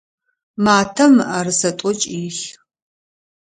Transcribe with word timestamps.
Матэм 0.63 1.11
мыӏэрысэ 1.17 1.71
тӏокӏ 1.77 2.03
илъ. 2.21 2.45